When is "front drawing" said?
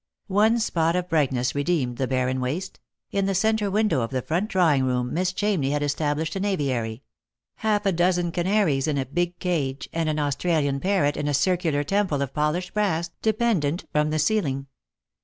4.23-4.83